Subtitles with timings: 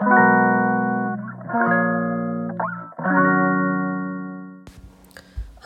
[0.00, 0.04] は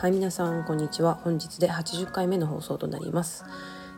[0.07, 1.13] い皆さんこんにちは。
[1.13, 3.45] 本日で80回目の放送となります、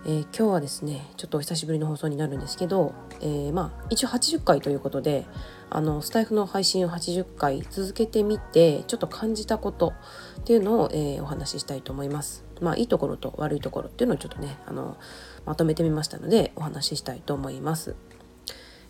[0.05, 5.25] えー、今日はですねちょっとお久しぶりの放送になるんですけど、えー、まあ一応80回ということで
[5.69, 9.93] あのスタイフの配信を80回続けてみてちょっと感じたこと
[10.41, 12.43] っていうのを、えー、お話ししたいと思います。
[12.59, 14.97] まあいいところと悪いところっていうのをちょっとねあの
[15.45, 17.95] まとめてみましたのでお話ししたいと思います。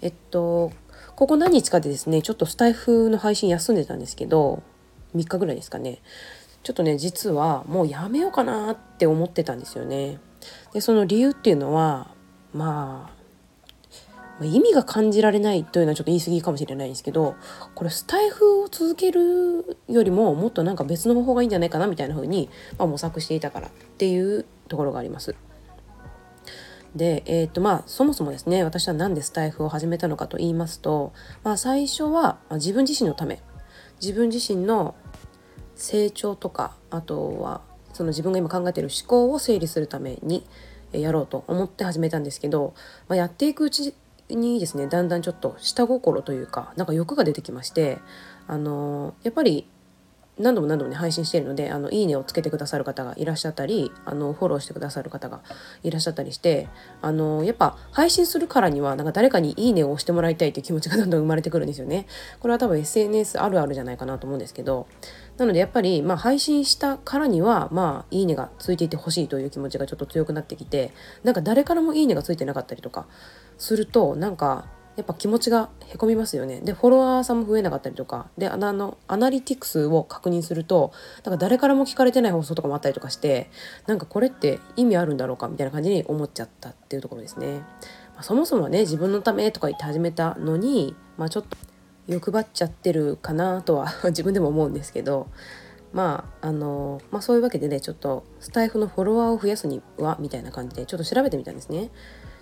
[0.01, 0.71] えっと
[1.15, 4.61] ここ何日かでですねちょっとスタイフの配信休んでたんですけど
[5.15, 6.01] 3日ぐらいですかね
[6.63, 10.19] ちょっとね実はもうやめようかなって思ってたんですよね。
[10.73, 12.07] でその理由っていうのは
[12.53, 13.11] ま
[14.41, 17.35] あ意味が感じられないというのはちょっと言い過ぎかもしれないんですけど
[17.73, 25.35] これスタイフを続けるよりももっとなんか別の方法がいいんじゃないかなみたいな風に、まあ、模索していたからっていうところがあります。
[26.95, 31.13] で、えーとまあ、そもそもですね私は何でスタイフを始めたのかと言いますと、
[31.43, 33.41] まあ、最初は自分自身のため
[34.01, 34.95] 自分自身の
[35.75, 37.61] 成長とかあとは
[37.93, 40.45] その自分が今考えている思考を整理するために
[40.91, 42.73] やろうと思って始めたんですけど、
[43.07, 43.93] まあ、やっていくうち
[44.29, 47.99] にですねだんだんちょっと下心というかなんか欲が出てきまして
[48.47, 49.67] あのやっぱり
[50.37, 55.41] 何度も何度もね配信しているのであのいいねをつけてくださる方がいらっしゃったりあのフォローしてくださる方が
[55.83, 56.67] いらっしゃったりして
[57.01, 62.05] あのやっぱ配信するからにはなんか誰かにいいねを押してもらいたいという気持ちがどんどん生まれてくるんですよね。
[62.39, 64.87] これは多分 SNS あるあるじゃないかなと思うんですけど
[65.37, 70.91] なのでやっぱり、まあ、配信したからにはまあいいねがついていてほしいという気持ちがちょっと強くなってきて
[71.23, 73.07] なんか誰からもいいねがついてなかったりとか
[73.57, 76.61] するとなんかやっぱ気持ちがへこみますよね。
[76.61, 78.29] でフォロワーさんも増えなかったりとか。
[78.37, 80.93] であのアナリティクスを確認すると
[81.23, 83.49] なんか誰からも聞かれてない放送とかもあったりとかして
[83.87, 87.59] なんかこれって意味あるんだろうかみたいな感じに思っちゃったっていうところですね。
[88.15, 91.57] まあ、そもそもね自分のためとか言って始めたのに、まあ、ちょっと
[92.07, 95.27] 欲張っちゃってるかなとは 自分でも思うんですけど。
[95.95, 101.89] まああのまあそういうわけでねちょっとスタイフのフォロワーを増やすにはみたいな感じでちょっと調べてみたんですね。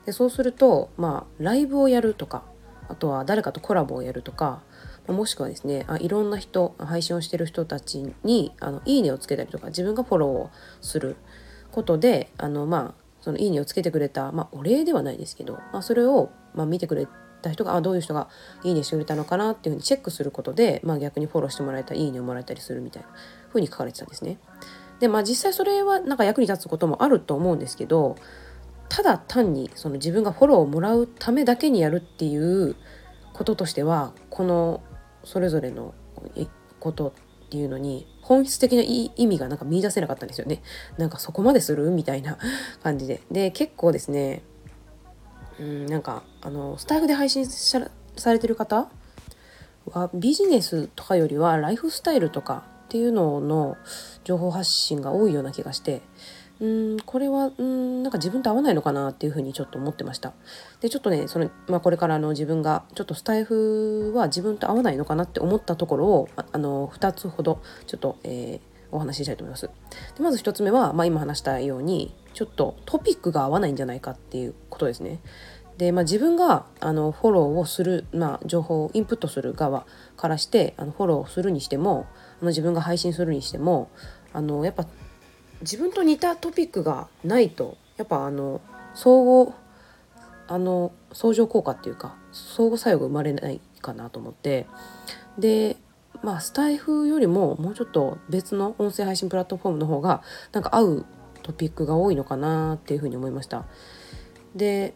[0.08, 2.44] でそうするとまあライブをやるとか
[2.90, 4.64] あとは誰かとコラボをやるとか
[5.08, 10.50] もしくはですねあいろんな人配信をしてる人たちにあのいいねをつけたりとか自分がフォローを
[10.82, 11.16] する
[11.72, 17.08] ことであのまあそのいいねをつけてくれた、まあ、お礼ではないですけど、まあ、それを、まあ、見てくれ
[17.44, 18.28] た人があどういう人が
[18.64, 23.10] いいねしてくれたのかなっていうふうにチェックすることで、まあ、逆にフォローしてもらえたりいいねをもらえたりするみたいな
[23.50, 24.40] ふうに書かれてたんですね。
[25.00, 28.16] でまあ実際それはなんか役に立つこともあると思うんですけど
[28.90, 32.76] ただ単にその自分がフォローをもらうためだけにやるっていう
[33.34, 34.82] こととしてはこの
[35.24, 35.94] それぞれの
[36.80, 40.62] ことっていうのに本質的な意味がなんか見出せなかったんですよね。
[40.98, 41.90] なんかそこまでする？
[41.90, 42.38] みたいな
[42.82, 43.22] 感じで。
[43.32, 44.44] で結構ですね
[45.60, 47.80] うんなんかあのスタイフで配信さ
[48.32, 48.90] れてる方
[49.92, 53.78] はビジネスとかよりはライフスタイルとかっていうのの
[54.24, 56.02] 情報発信が多いような気がして
[56.60, 60.34] うんこれはうんなんか自分と合わないのかなっていうふうにちょっと思ってました。
[60.82, 69.68] でちょっとねその、まあ、これからの自分がちょっとスタイフは自分と合わないのかなって思ったところをあの2つほどちょっと、えー、お話ししたいと思います。
[69.68, 75.20] でまず1つ目は、まあ、今話したようにちょっとトピックが合わないんじゃないかっていうことですね。
[75.78, 79.86] で、まあ、自分があのフォローをする、まあ、情報をインプットする側
[80.18, 82.06] からしてあのフォローするにしても
[82.42, 83.90] あの自分が配信するにしても
[84.34, 84.86] あのやっぱ
[85.62, 88.62] 自分と似たトピックがないとやっぱあの
[88.94, 89.56] 相互
[90.48, 94.68] あの相乗効果っていうか相互作用が生まれないかなと思って。
[95.38, 95.78] で
[96.24, 101.06] まあスタイフよりももうちょっと別の音声配信プラットフォームの方がなんか合う
[101.44, 103.66] トピックが多いのかなっていうふうに思いました。
[104.56, 104.94] で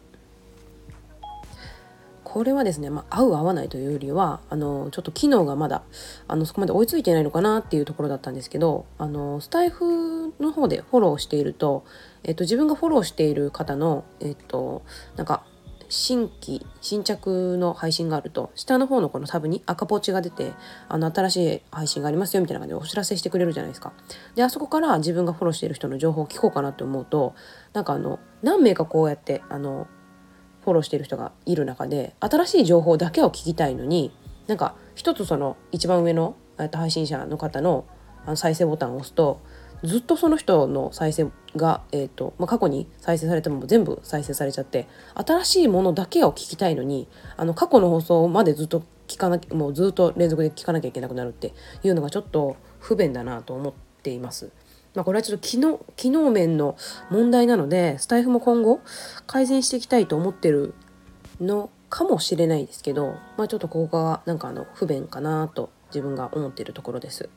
[2.24, 5.84] これはですね、まあ、合う合わないというよりはあのちょっと機能がまだ
[6.28, 11.86] あのそこまで追いついてないのかなっていうところだったんですけどあのスタイフの方でフォローしていると、
[12.24, 14.84] えっと、自分がフォローしている方の、えっと、
[15.16, 15.46] なんか
[15.90, 20.54] 新規新着の配信があると下の方のこのタブに赤ポチが出て
[20.90, 23.94] あの新しい配信がありますよみたいな感じでお知らせしてくれるじゃないですか。
[24.36, 27.36] であそこから自分がフォローしている人の情報を聞こうかなって思うと
[27.74, 29.88] なんかあの何名かこうやってあの
[30.64, 34.12] フォローしてる人がいる中で新しい情報だけを聞きたいのに
[34.48, 36.36] なんか一つその一番上の
[36.74, 37.86] 配信者の方の
[38.36, 39.40] 再生ボタンを押すと
[39.84, 51.54] ずっとその人の再生が、えーとまあ、過去に再生されたも全部再生されちゃって新しいものだけを聞きたいのにあの過去の放送までずっと聞かなもうずっと連続で聞かなきゃいけなくなるって
[51.84, 54.52] いうのがちょっと不便だなと思っています。
[54.96, 56.76] まあ、これはちょっと機能機能面の
[57.12, 58.82] 問題なのでスタイフも今後
[59.28, 60.74] 改善していきたいと思ってる
[61.40, 67.30] のかもしれないですけど、まあ、ちょっとここがなんかあの不便かなと自分が思っているところです。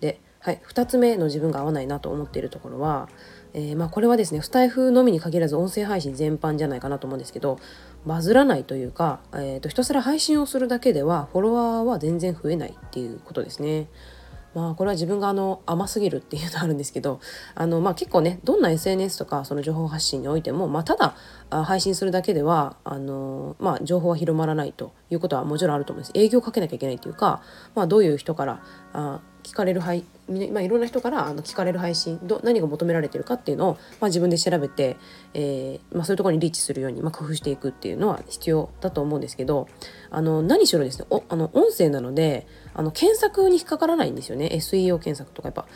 [0.00, 3.08] で、はい、2つ目の自分が合わないなと思っているところは、
[3.52, 7.58] えー、まあこれはですねスタイフのみに限らず音声配信全般じゃないかなと思うんですけど
[8.06, 13.88] バズらないというか、えーと、ひたすら配信をするだけではフォロワーは全然増えないっていうことですね。
[14.56, 17.20] まあこれは自分があの甘すぎるっていうのあるんですけど
[17.54, 21.14] あのまあ結構ねどんな SNS とかその情報発信においても、まあ、ただ
[21.50, 27.42] 配信するだけではあの、まあ、情報は広まらないということはもちろんあると思うんです営業かけなきゃいけないというか、
[27.74, 28.62] まあ、どういう人から
[28.94, 30.04] あ聞かれる配
[30.50, 34.96] まあ、いろんな人からあの聞かれる配信ど何が求められてるかっていうのを、まあ、自分で調べて、
[35.34, 39.68] えーまあ、そういうところにリーチするように、まあ、工夫していくっていうのは必要だと思うんですけど
[40.10, 45.66] あの何しろですねおあの音声なのであの検索に引っかからないんですよね SEO 検索とかやっぱ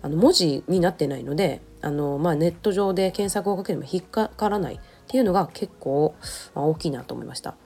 [0.00, 6.14] あの文字になってないのであの、まあ、ネット上で検索をかけても引っかからないっていうのが結構、
[6.54, 7.56] まあ、大きいなと思いました。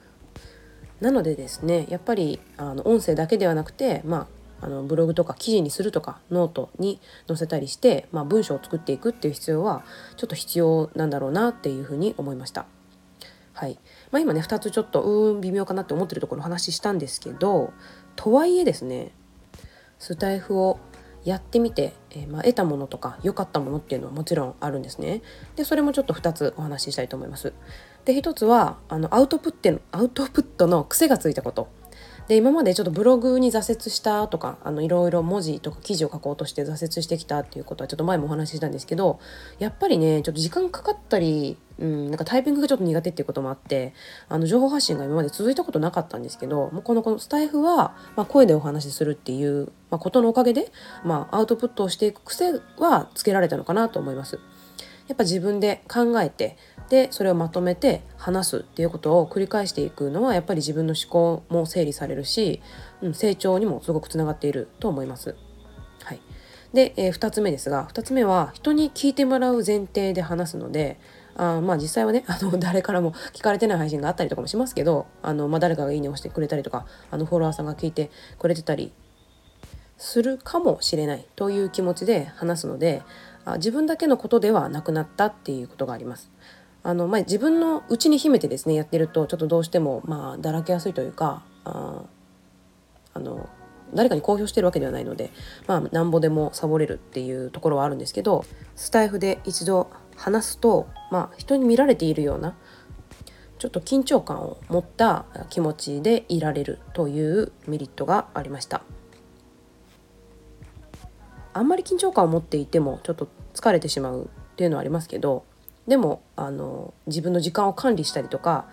[0.99, 4.27] なのでですねやっぱりあの音声だけではなくて、まあ、
[4.63, 9.83] あのブログとか記事にするとかノートに載せたりして、まあ、文章を作っていくっていう必要は
[10.15, 12.65] ちょっと必要なんだろうなっていうふうに思いました。
[13.53, 13.77] はい
[14.11, 17.71] まあ、今ね2つちょっとうーん微妙かなって思ってるところお話ししたんですけど
[18.15, 19.11] とはいえですね
[19.99, 20.79] スタイフを
[21.23, 25.21] やってみて、えー、まあ、得たものとか良かったものっていうのはもちろんあるんですね。
[25.55, 27.53] でそれもちょっと2つお話ししたいと思います。
[28.05, 31.69] で1つはあのアウトプットアウトプットの癖がついたこと
[32.27, 39.19] で今までちょっとブログに挫折したとかあのいろいろ文字とか記事を書こうとして挫折してきたっていうことはちょっと前もお話ししたんですけど
[39.59, 43.93] やっぱりねちょっと時間かかったり、うん、なんかタイピングがちょっと苦手っていうこともあって
[44.29, 50.71] あの情報発信が今まで続いたことなかったんですけどもうこのこのスタイフは、まあ、声でお話しするっていう、まあ、ことのおかげで、
[51.03, 54.39] まあ、アウトプットをしていく癖はつけられたのかなと思います。
[55.07, 56.57] やっぱ自分で考えて
[56.89, 62.61] でそれをまとめて話すっていうことを繰り返していくのはやっぱり自分の思考も整理されるし、
[63.01, 65.35] うん、成長にもすごくつながっていると思います。
[66.03, 66.21] はい、
[66.73, 70.99] で、えー、2つ目ですが2つ目は人に聞いてもらう前提で話すので
[71.35, 78.91] あまあ実際はねあの 誰からも聞かれてない配信があったりとかもしますけどあの、まあ、誰かがいいねをしてくれたりとかあのフォロワーさんが聞いてくれてたり
[79.97, 83.03] するかもしれないという気持ちで話すので
[83.45, 86.31] あ自分だけのことではなくなったっていうことがあります。
[86.85, 92.03] あのまあ、自分の内に秘めてですねやってるとちょっとどうしてもまあだらけやすいというかあ
[93.13, 93.49] あの
[93.93, 95.31] 誰かに公表してるわけではないので
[95.65, 98.43] まあなんぼでもサボれるっていうところはあるんですけど
[98.75, 102.57] スタイフで一度話すとまあ人に見られているような
[103.59, 108.81] ちょっと緊張感を持った気持ちでいられるというメリットがありました。
[111.53, 115.45] あんまり緊張感を持っていてもちょっと疲れてしまうっていうのはありますけど
[115.87, 118.65] でもあの自分の時間を管理したりとか、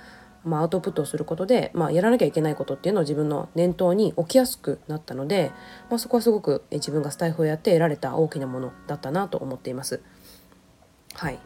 [0.45, 5.51] まあ、アウトプットをすることで、まあ、やらなきゃいけないことっていうのを自分の念頭に置きやすくなったので、
[5.89, 10.01] まあ、そこはすごく自分がスタイフをやって得られた大きなものだったなと思っています。
[11.15, 11.39] はい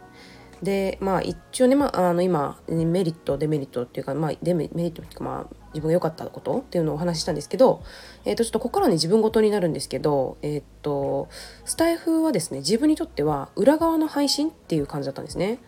[0.62, 7.82] でまあ一応ね、まあ、あの今メリットデメリットっていうか、まあ、デメリットっていうかまあ自分が良かったことっていうのをお話ししたんですけど、
[8.24, 11.28] えー、とちょっとここからね自分ごとになるんですけど、えっ、と
[11.64, 15.58] スタイフはですね自分にとっては裏側の配信っていう感じだったんですね。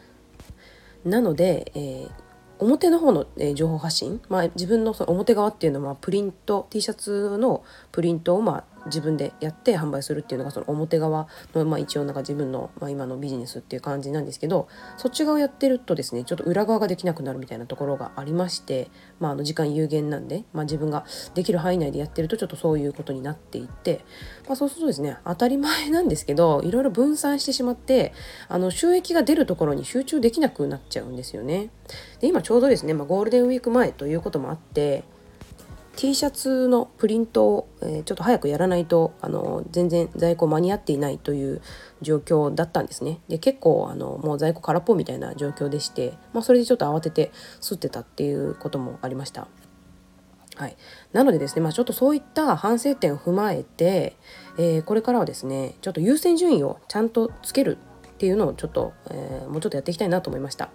[1.04, 2.10] なので、えー、
[2.58, 18.90] 表の方の、え、情報発信、まあ、自分のその表側っていうのはプリント T シャツのプリントを、まあ、自分でやって販売するっていうのがその表側の、まあ、一応なんか自分の、まあ、今のビジネスっていう感じなんですけどそっち側やってるとですねちょっと裏側ができなくなるみたいなところがありまして、
[19.20, 24.04] まあ、あの時間有限なんで、まあ、自分ができる範囲内でやってるとちょっとそういうことになっていって、
[24.46, 28.12] まあ、そうするとですね当たり前なんですけどいろいろ分散してしまって
[28.48, 31.70] あの収益が出るところに集中できなくなっちゃうんですよね。
[32.20, 35.04] で今ちょうどですね、まあ、ゴールデンウィーク前ということもあって
[35.96, 41.62] T シャツのプリントを、えー、ちょっと早くやらないとあの全然在庫間に合っていないという
[42.02, 43.20] 状況だったんですね。
[43.28, 49.48] で結構あのもう在庫空っぽみたいな状況でして、まあ、それでちょっと慌てて吸ってたっていうこともありました。
[50.56, 50.76] はい、
[51.12, 54.16] なのでですね、まあ、ちょっとそういった反省点を踏まえて、
[54.56, 57.76] えー、これからはですねちょっと優先順位をちゃんとつける
[58.08, 60.70] っていうのをちょっと、えー、もうちょっとやっていきたいなと思いました。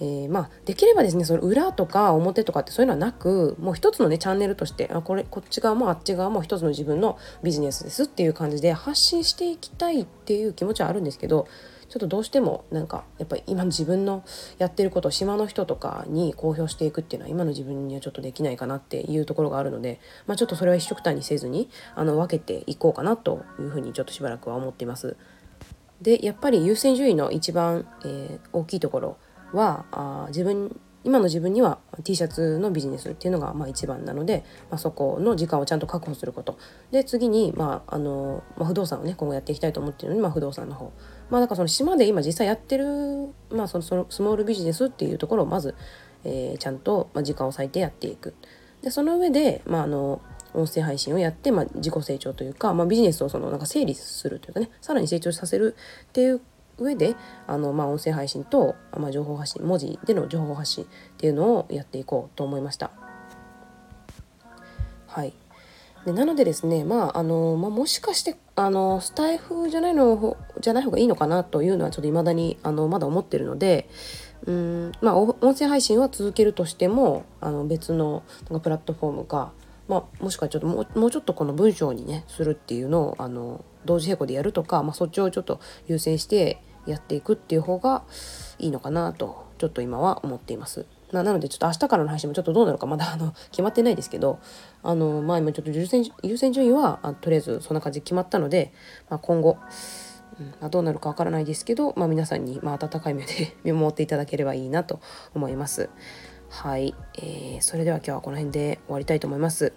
[0.00, 11.48] えー、まあ、できればですねその裏とか表とかってそういうのはなくもう一つのねチャンネルとしてあこれこっち側もあっち側も一つの自分のビジネスですっていう感じで発信していきたいっていう気持ちはあるんですけど
[11.88, 14.22] ちょっとどうしてもなんかやっぱり今の自分の
[14.58, 25.16] やってることを島の人とかに公表していくっていうのは今の自分にはちょっとできないかなっていうところがあるので、まあ、ちょっとそれは一緒くたにせずにあの分けていこうかなというふうにちょっとしばらくは思っています。
[26.02, 29.16] でやっぱり優先順位の一番、えー、大きいところ
[29.52, 36.58] はあ自分今の自分には T シャツのビジネスっていうのがまあ一番なので、まあ、そこの時間をちゃんと確保すること。
[36.90, 40.92] で次に、まああのまあ、不動産をね今後やっていきたいと思ってるので、まあ、不動産の方。
[41.30, 45.74] まあだからその島で今実際やってる、まあ、そのそのスモールビジネスっていうところをまず、
[46.24, 48.34] えー、ちゃんと、まあ、時間を割いてやっていく。
[48.82, 50.20] でその上で、まあ、あの
[50.52, 55.76] 音声配信をやって、まあ、自己成長というか、まあ、ビジネスをそのなんか整理するというかねさらに成長させる
[56.08, 56.40] っていう
[56.78, 57.16] 上で
[57.46, 62.90] あの、まあ、音声配信と、まあ、情報発信文字での情報発信っていうのをやっていこうと思いました。
[65.06, 65.32] はい
[66.04, 73.88] でなのでですねまああの、まあ、もしかしてあのスタイフじゃないのじゃない方がいいのかなというのはちょっと未だにあのまだ思ってるので
[74.46, 79.52] うんまあ音声配信は続けるとしてもあの別のなんかプラットフォームか、
[79.88, 88.02] まあ、もしくはちょっともうもうちょっとこの文章にねするっていうのをあの同時並行でやるとか、まあ、そっちをちょっと優先してやっていくっていう方が
[88.58, 90.86] いいのかなとちょっと今は思っています。
[91.12, 94.38] なのでちょっと明日からの配信もちょっとどうなるかまだあの 決まってないですけど
[94.82, 98.72] あのまあ今ちょっと優先優先順位はあとりあえずそんな感じで決まったので、
[99.08, 99.56] まあ、今後、
[100.38, 105.00] うんまあ、どうなるかわからないですけど、まあ、皆さんに、まあ、温かい目で 見守っていただければいいなと
[105.34, 105.88] 思います。
[106.50, 109.72] はい、えー、それでは今日はこの辺で終わりたいと思います。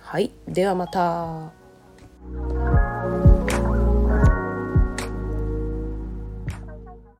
[0.00, 1.52] はい、ではまた。